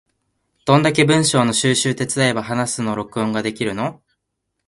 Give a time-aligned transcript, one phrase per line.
[0.65, 4.01] どんだけ文章の収集手伝えば話すの録音ができるの？